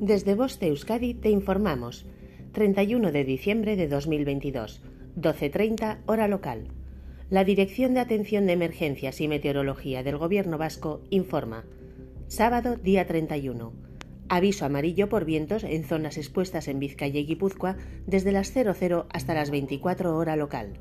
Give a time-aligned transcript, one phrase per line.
[0.00, 2.06] Desde Voz de Euskadi te informamos.
[2.52, 4.80] 31 de diciembre de 2022,
[5.14, 6.68] 12.30 hora local.
[7.28, 11.66] La Dirección de Atención de Emergencias y Meteorología del Gobierno Vasco informa.
[12.28, 13.74] Sábado, día 31.
[14.30, 17.76] Aviso amarillo por vientos en zonas expuestas en Vizcaya y Guipúzcoa
[18.06, 20.80] desde las 00 hasta las 24 hora local.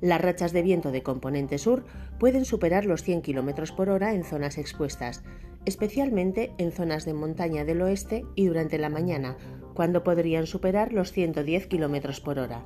[0.00, 1.84] Las rachas de viento de componente sur
[2.20, 5.24] pueden superar los 100 km por hora en zonas expuestas,
[5.64, 9.36] especialmente en zonas de montaña del oeste y durante la mañana,
[9.74, 12.64] cuando podrían superar los 110 km por hora.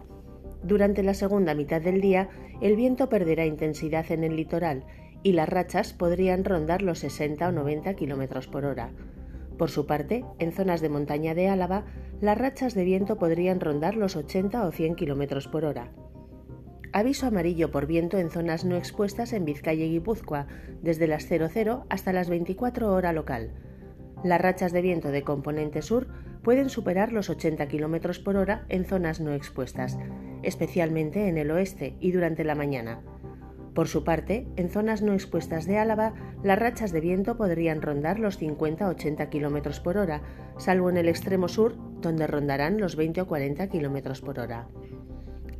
[0.63, 2.29] Durante la segunda mitad del día,
[2.61, 4.85] el viento perderá intensidad en el litoral
[5.23, 8.91] y las rachas podrían rondar los 60 o 90 km por hora.
[9.59, 11.85] Por su parte, en zonas de montaña de Álava,
[12.21, 15.93] las rachas de viento podrían rondar los 80 o 100 km por hora.
[16.97, 20.47] Aviso amarillo por viento en zonas no expuestas en Vizcaya y Guipúzcoa,
[20.81, 23.51] desde las 00 hasta las 24 hora local.
[24.25, 26.07] Las rachas de viento de componente sur
[26.43, 29.99] pueden superar los 80 km por hora en zonas no expuestas,
[30.43, 33.03] especialmente en el oeste y durante la mañana.
[33.75, 38.19] Por su parte, en zonas no expuestas de Álava, las rachas de viento podrían rondar
[38.19, 40.23] los 50-80 km por hora,
[40.57, 44.67] salvo en el extremo sur, donde rondarán los 20 o 40 km por hora.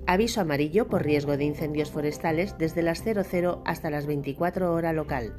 [0.09, 5.35] Aviso amarillo por riesgo de incendios forestales desde las 00 hasta las 24 hora local.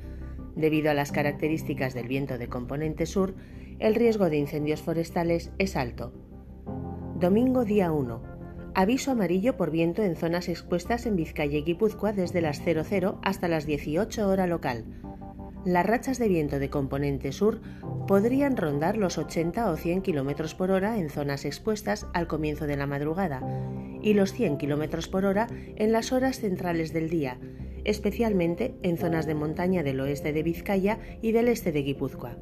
[0.57, 3.33] Debido a las características del viento de componente sur,
[3.79, 6.11] el riesgo de incendios forestales es alto.
[7.17, 8.21] Domingo día 1.
[8.75, 13.47] Aviso amarillo por viento en zonas expuestas en Vizcaya y Guipúzcoa desde las 00 hasta
[13.47, 14.83] las 18 hora local
[15.67, 17.59] las rachas de viento de componente sur
[18.07, 22.77] podrían rondar los 80 o 100 km por hora en zonas expuestas al comienzo de
[22.77, 23.41] la madrugada
[24.01, 27.37] y los 100 km por hora en las horas centrales del día,
[27.83, 32.37] especialmente en zonas de montaña del oeste de Vizcaya y del este de Guipúzcoa.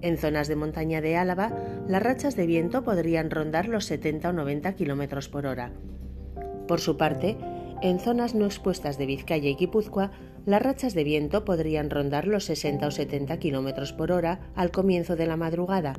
[0.00, 1.52] En zonas de montaña de Álava,
[1.86, 5.72] las rachas de viento podrían rondar los 70 o 90 km por hora.
[6.66, 7.36] Por su parte,
[7.82, 10.10] en zonas no expuestas de Vizcaya y Guipúzcoa,
[10.48, 15.14] las rachas de viento podrían rondar los 60 o 70 km por hora al comienzo
[15.14, 15.92] de la madrugada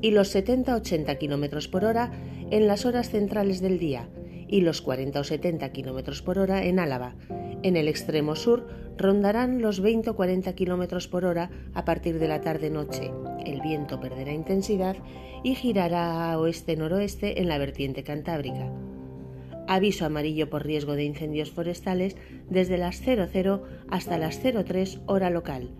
[0.00, 2.12] y los 70 o 80 km por hora
[2.52, 4.08] en las horas centrales del día
[4.46, 7.16] y los 40 o 70 km por hora en Álava.
[7.64, 12.28] En el extremo sur rondarán los 20 o 40 km por hora a partir de
[12.28, 13.10] la tarde-noche.
[13.44, 14.94] El viento perderá intensidad
[15.42, 18.70] y girará a oeste-noroeste en la vertiente cantábrica
[19.68, 22.16] aviso amarillo por riesgo de incendios forestales
[22.48, 25.70] desde las 00 hasta las 03 hora local.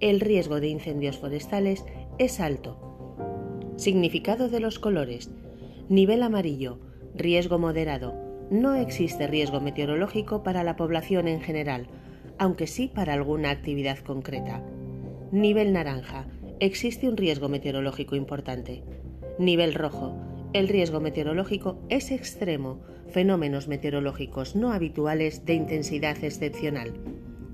[0.00, 1.84] El riesgo de incendios forestales
[2.18, 2.76] es alto.
[3.76, 5.30] Significado de los colores.
[5.88, 6.80] Nivel amarillo.
[7.14, 8.14] Riesgo moderado.
[8.50, 11.86] No existe riesgo meteorológico para la población en general,
[12.38, 14.62] aunque sí para alguna actividad concreta.
[15.30, 16.26] Nivel naranja.
[16.58, 18.82] Existe un riesgo meteorológico importante.
[19.38, 26.92] Nivel rojo el riesgo meteorológico es extremo, fenómenos meteorológicos no habituales de intensidad excepcional.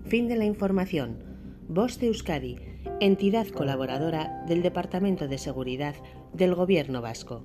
[0.04, 1.22] Fin de la información.
[1.68, 2.56] Voz de Euskadi,
[3.00, 5.94] entidad colaboradora del Departamento de Seguridad
[6.32, 7.44] del Gobierno Vasco.